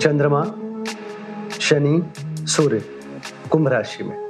चंद्रमा, 0.00 0.44
शनि, 1.60 2.12
सूर्य, 2.46 2.82
कुंभ 3.50 3.68
राशि 3.68 4.04
में। 4.04 4.28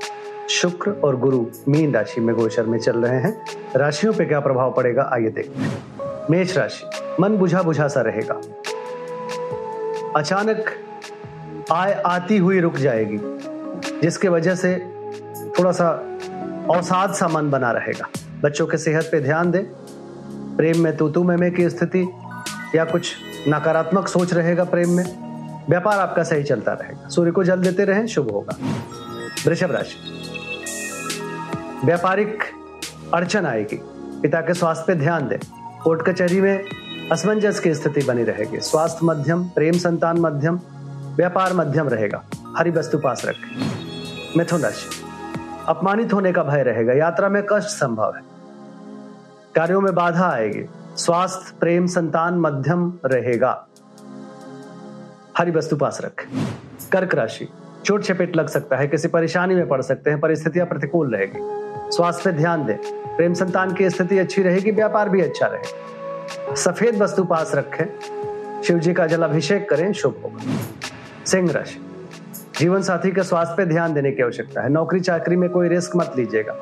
शुक्र 0.51 0.91
और 0.91 1.17
गुरु 1.17 1.47
मीन 1.69 1.95
राशि 1.95 2.21
में 2.21 2.37
गोचर 2.37 2.67
में 2.67 2.79
चल 2.79 2.99
रहे 2.99 3.21
हैं। 3.21 3.45
राशियों 3.77 4.13
पे 4.13 4.25
क्या 4.25 4.41
प्रभाव 4.41 4.73
पड़ेगा, 4.73 5.11
आइए 5.13 5.29
देखते 5.29 5.63
हैं। 5.63 5.83
मेष 6.31 6.57
राशि, 6.57 6.87
मन 7.21 7.37
बुझा 7.37 7.63
बुझा 7.63 7.89
सा 7.89 8.01
रहेगा। 8.01 8.35
अचानक 10.17 10.65
आय 11.73 11.93
आती 11.93 12.37
हुई 12.37 12.61
रुक 12.61 12.77
जाएगी, 12.77 13.19
जिसके 14.03 14.29
वजह 14.29 14.55
से 14.55 14.77
थोड़ा 15.59 15.73
सा 15.73 15.89
अवसाद 16.75 17.15
सा 17.15 17.29
मन 17.29 17.51
बना 17.51 17.71
रहेगा। 17.71 18.09
बच्चों 18.43 18.67
के 18.67 18.77
सेहत 18.77 19.09
पे 19.13 19.21
ध्यान 19.21 19.51
दें। 19.51 19.65
प्रेम 20.57 20.81
में 20.81 20.97
तू 20.97 21.09
तू 21.09 21.23
में 21.23 21.55
की 21.55 21.71
स्थिति 21.71 22.09
या 22.75 22.85
कुछ 22.85 23.15
नकारात्मक 23.49 24.09
सोच 24.09 24.35
रहेगा 24.35 24.65
प्रेम 24.65 24.91
में? 24.91 25.28
व्यापार 25.69 25.99
आपका 25.99 26.23
सही 26.23 26.43
चलता 26.43 26.73
रहेगा। 26.73 27.09
सूर्य 27.09 27.31
को 27.31 27.45
जल 27.45 27.57
देते 27.57 27.85
रहें, 27.85 28.07
शुभ 28.07 28.31
होगा। 28.31 28.57
वृषभ 29.47 29.71
राशि। 29.71 29.97
व्यापारिक 31.85 32.39
अड़चन 33.15 33.47
आएगी। 33.47 33.81
पिता 34.23 34.41
के 34.41 34.55
स्वास्थ्य 34.55 34.85
पे 34.87 34.95
ध्यान 34.95 35.29
दें। 35.29 35.39
कोर्ट 35.85 36.09
कचहरी 36.09 36.41
में 36.41 36.65
असमंजस 37.13 37.61
की 37.61 37.75
स्थिति 37.75 38.03
बनी 38.03 38.25
रहेगी। 38.25 38.61
स्वास्थ्य 38.61 38.99
मध्यम, 39.03 39.45
प्रेम 39.45 39.75
संतान 39.75 40.19
मध्यम, 40.19 40.61
व्यापार 41.17 41.53
मध्यम 41.53 41.89
रहेगा। 41.89 42.25
हरी 42.57 42.71
वस्तु 42.71 42.99
पास 42.99 43.23
रखें। 43.25 43.73
मिथुन 44.37 44.61
राशि। 44.61 44.87
अपमानित 45.69 46.13
होने 46.13 46.33
का 46.33 46.43
भय 46.43 46.63
रहेगा। 46.63 46.93
यात्रा 46.93 47.29
में 47.29 47.43
कष्ट 47.53 47.69
संभव 47.69 48.13
है। 48.17 48.23
कार्यों 49.55 49.81
में 49.81 49.95
बाधा 49.95 50.31
आएगी। 50.31 50.65
स्वास्थ्य, 50.97 51.57
प्रेम, 51.61 51.87
संतान 51.87 52.35
मध्यम 52.35 52.99
रहेगा। 53.05 53.68
हरी 55.39 55.51
वस्तु 55.51 55.77
पास 55.77 55.99
रखें। 56.05 56.47
कर्क 56.93 57.15
राशि, 57.15 57.49
चोट 57.85 58.03
चपेट 58.03 58.37
लग 58.37 58.49
सकता 58.49 58.77
है, 58.77 58.89
किसी 58.89 59.09
परेशानी 59.09 59.55
में 59.55 59.69
पड़ 59.69 59.83
सकते 59.83 60.11
हैं, 60.11 60.21
परिस्थितियाँ 60.21 60.67
प्रतिकूल 60.67 61.17
रहेगी। 61.17 61.39
स्वास्थ्य 61.93 62.23
पे 62.25 62.33
ध्यान 62.33 62.67
दें। 62.67 62.77
प्रेम 63.17 63.35
संतान 63.35 63.75
की 63.75 63.91
स्थिति 63.91 64.19
अच्छी 64.19 64.43
रहेगी, 64.43 64.71
व्यापार 64.71 65.09
भी 65.09 65.21
अच्छा 65.21 65.47
रहे। 65.47 66.57
सफ़ेद 66.57 67.03
वस्तु 67.03 67.25
पास 67.25 67.55
रखें। 67.55 67.85
शिव 68.63 68.79
जी 68.79 68.93
का 68.93 69.07
जलाभिषेक 69.07 69.71
करें, 69.71 69.93
शुभ 69.93 70.21
होगा। 70.25 70.53
सिंह 71.27 71.53
राशि, 71.53 71.81
जीवन 72.59 72.83
साथी 72.83 73.11
के 73.11 73.23
स्वास्थ्य 73.23 73.55
पे 73.57 73.65
ध्यान 73.65 73.95
देने 73.95 74.13
की 74.13 74.23
आवश्यकता 74.23 74.61
है। 74.61 74.69
नौकरी 74.69 75.01
चाकरी 75.01 75.37
में 75.37 75.51
कोई 75.51 75.69
रिस्क 75.69 75.97
मत 75.97 76.13
लीजिएगा। 76.17 76.53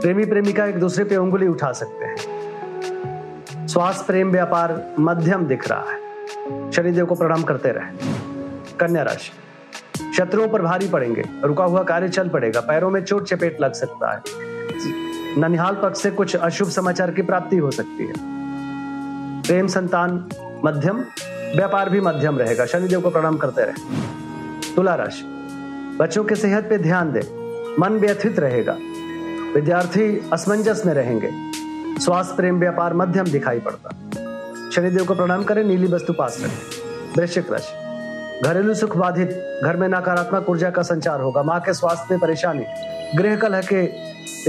प्रेमी 0.00 0.24
प्रेमिका 0.24 0.66
एक 0.66 0.78
दूसरे 0.78 1.04
पे 1.04 1.16
उंगली 1.16 1.46
उठा 1.46 1.72
सकते 1.72 2.04
हैं। 2.04 2.16
स्वास्थ्य, 3.66 4.04
प्रेम, 4.06 4.30
व्यापार 4.30 4.94
मध्यम 4.98 5.46
दिख 5.46 5.68
रहा 5.68 5.90
है। 5.90 5.99
शनिदेव 6.72 7.06
को 7.06 7.14
प्रणाम 7.14 7.42
करते 7.42 7.68
रहे। 7.68 8.76
कन्या 8.76 9.02
राशि, 9.02 9.30
शत्रुओं 10.16 10.48
पर 10.48 10.62
भारी 10.62 10.88
पड़ेंगे, 10.88 11.24
रुका 11.44 11.64
हुआ 11.64 11.82
कार्य 11.82 12.08
चल 12.08 12.28
पड़ेगा, 12.28 12.60
पैरों 12.60 12.90
में 12.90 13.02
चोट 13.04 13.26
चपेट 13.26 13.60
लग 13.60 13.72
सकता 13.72 14.12
है। 14.12 14.22
ननिहाल 15.38 15.74
पक्ष 15.74 16.02
से 16.02 16.10
कुछ 16.10 16.36
अशुभ 16.36 16.68
समाचार 16.68 17.10
की 17.10 17.22
प्राप्ति 17.22 17.56
हो 17.56 17.70
सकती 17.70 18.06
है। 18.06 18.12
प्रेम 19.42 19.66
संतान 19.66 20.12
मध्यम, 20.64 21.04
व्यापार 21.56 21.90
भी 21.90 22.00
मध्यम 22.00 22.38
रहेगा, 22.38 22.66
शनिदेव 22.66 23.00
को 23.00 23.10
प्रणाम 23.10 23.36
करते 23.36 23.62
रहे। 23.62 24.74
तुला 24.74 24.94
राशि, 24.94 25.22
बच्चों 26.00 26.24
के 26.24 26.34
सेहत 26.34 26.68
पे 26.68 26.78
ध्यान 26.78 27.12
दे, 27.12 27.20
मन 27.78 27.98
व्यथित 27.98 28.38
रहेगा, 28.38 28.76
विद्यार्थी 29.54 30.30
असमंजस 30.32 30.82
में 30.86 30.94
रहेंगे, 30.94 31.30
स्वास्थ्य, 32.00 32.36
प्रेम, 32.36 32.58
व्यापार 32.58 32.94
मध्यम 32.94 33.24
दिखाई 33.24 33.58
पड़ता। 33.58 33.90
शनिदेव 34.74 35.04
को 35.04 35.14
प्रणाम 35.14 35.44
करें, 35.44 35.64
नीली 35.64 35.92
वस्तु 35.92 36.12
पास 36.12 36.38
रखें 36.42 36.90
वृश्चिक 37.18 37.52
राशि। 37.52 37.80
घरेलू 38.48 38.74
सुख 38.74 38.96
बाधित, 38.96 39.60
घर 39.64 39.76
में 39.76 39.88
नकारात्मक 39.88 40.48
ऊर्जा 40.48 40.70
का 40.70 40.82
संचार 40.82 41.20
होगा। 41.20 41.42
माँ 41.42 41.60
के 41.60 41.72
स्वास्थ्य 41.72 42.06
में 42.10 42.20
परेशानी। 42.20 42.64
गृह 43.16 43.36
कलह 43.36 43.60
के 43.60 43.88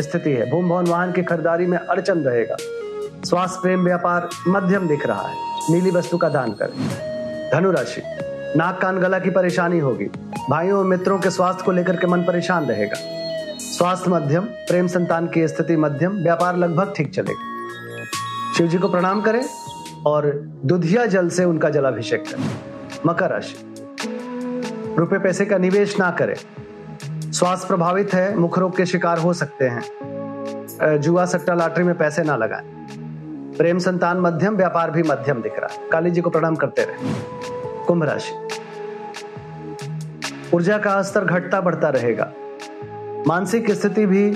स्थिति 0.02 0.30
है। 0.30 0.52
भूम 0.52 0.70
भवन 0.70 0.88
वाहन 0.88 1.12
की 1.12 1.24
खरीदारी 1.24 1.66
में 1.66 1.78
अड़चन 1.78 2.20
रहेगा। 2.20 2.56
स्वास्थ्य, 3.26 3.60
प्रेम, 3.62 3.84
व्यापार, 3.84 4.30
मध्यम 4.48 4.88
दिख 4.88 5.06
रहा 5.06 5.28
है। 5.28 5.36
नीली 5.70 5.92
वस्तु 5.92 6.18
का 6.18 6.30
दान 6.30 6.52
करें। 6.52 6.90
धनुराशि। 7.54 8.02
नाक 8.58 8.82
कान 8.82 9.00
गला 9.00 9.20
की 9.20 9.30
परेशानी 9.30 9.80
होगी। 9.80 10.06
भाइयों 10.50 10.80
और 10.80 10.86
मित्रों 10.86 11.20
के 11.20 11.30
स्वास्थ्य 11.30 11.64
को 11.64 11.72
लेकर 11.72 11.96
के 11.96 12.08
मन 12.08 12.22
परेशान 12.22 12.66
रहेगा। 12.66 12.98
स्वास्थ्य 13.60 14.10
मध्यम, 14.10 14.44
प्रेम 14.44 14.88
संतान 14.88 15.28
की 15.28 15.48
स्थिति 15.48 15.78
मध्यम, 15.78 16.24
व्यापार 16.24 16.58
लगभग 16.58 16.94
ठीक 16.98 17.14
चलेगा। 17.14 17.52
शिव 18.58 18.68
जी 18.68 18.78
को 18.78 18.90
प्रणाम 18.90 19.22
करें। 19.22 19.61
और 20.06 20.32
दुधिया 20.66 21.06
जल 21.06 21.30
से 21.30 21.46
उनका 21.46 21.70
जलाभिषेक 21.70 22.24
करें। 22.24 22.50
मकर 23.06 23.30
राशि। 23.30 23.86
रुपए 25.00 25.18
पैसे 25.18 25.46
का 25.46 25.58
निवेश 25.58 26.00
ना 26.00 26.12
करें। 26.12 26.36
स्वास्थ्य 27.32 27.68
प्रभावित 27.68 28.14
है, 28.14 28.36
मुख 28.36 28.60
रोग 28.60 28.78
के 28.78 28.86
शिकार 28.86 29.18
हो 29.18 29.34
सकते 29.34 29.66
हैं। 29.66 31.00
जुआ, 31.02 31.26
सट्टा, 31.26 31.54
लॉटरी 31.54 31.84
में 31.84 31.98
पैसे 31.98 32.24
ना 32.24 32.36
लगाएँ। 32.36 32.88
प्रेम 33.58 33.80
संतान 33.80 34.20
मध्यम, 34.20 34.56
व्यापार 34.56 34.92
भी 34.92 35.04
मध्यम 35.04 35.42
दिख 35.42 35.60
रहा 35.60 35.74
है। 35.74 35.90
काली 35.90 36.12
जी 36.12 36.22
को 36.22 36.30
प्रणाम 36.30 36.56
करते 36.56 36.82
रहे। 36.82 36.98
कुंभ 37.86 38.04
राशि। 38.04 38.48
ऊर्जा 40.54 40.78
का 40.78 41.02
स्तर 41.02 41.26
घटता 41.26 41.62
बढ़ता 41.62 41.90
रहेगा। 41.90 42.32
मानसिक 43.28 43.72
स्थिति 43.72 44.06
भी 44.06 44.34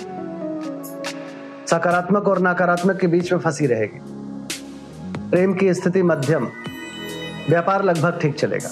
सकारात्मक 1.68 2.28
और 2.28 2.40
नकारात्मक 2.40 2.98
के 2.98 3.08
बीच 3.08 3.34
में 3.34 3.40
फंसी 3.40 3.66
रहेगी। 3.66 4.15
प्रेम 5.30 5.53
की 5.53 5.74
स्थिति 5.74 6.03
मध्यम, 6.03 6.47
व्यापार 7.50 7.84
लगभग 7.84 8.19
ठीक 8.22 8.36
चलेगा। 8.36 8.69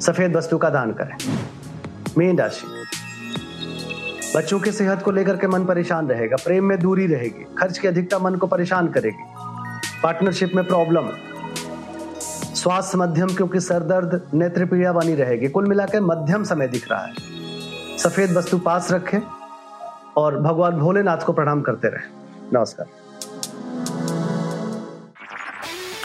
सफ़ेद 0.00 0.36
वस्तु 0.36 0.58
का 0.58 0.70
दान 0.70 0.92
करें। 0.92 1.16
मीन 2.18 2.38
राशि। 2.38 2.66
बच्चों 4.36 4.60
की 4.60 4.72
सेहत 4.72 5.02
को 5.02 5.10
लेकर 5.10 5.36
के 5.36 5.46
मन 5.46 5.64
परेशान 5.64 6.08
रहेगा, 6.08 6.36
प्रेम 6.44 6.64
में 6.64 6.78
दूरी 6.78 7.06
रहेगी, 7.06 7.46
खर्च 7.58 7.78
की 7.78 7.88
अधिकता 7.88 8.18
मन 8.18 8.34
को 8.34 8.46
परेशान 8.46 8.88
करेगी। 8.88 9.24
पार्टनरशिप 10.02 10.52
में 10.54 10.64
प्रॉब्लम। 10.64 11.08
स्वास्थ्य 12.54 12.98
मध्यम 12.98 13.28
क्योंकि 13.28 13.60
सरदर्द 13.60 14.30
नेत्र 14.34 14.66
पीड़ा 14.66 14.92
बनी 14.92 15.14
रहेगी। 15.14 15.48
कुल 15.48 15.66
मिलाकर 15.66 16.00
मध्यम 16.00 16.44
समय 16.44 16.68
दिख 16.68 16.90
रहा 16.92 17.06
है। 17.06 17.14
सफ़ेद 17.98 18.32
वस्तु 18.32 18.58
पास 18.58 18.92
रखें 18.92 19.18
और 20.16 20.40
भगवान 20.40 20.72
भोलेनाथ 20.72 21.18
को 21.18 21.32
प्रणाम 21.32 21.62
करते 21.62 21.88
रहे। 21.88 22.08
नमस्कार। 22.58 23.03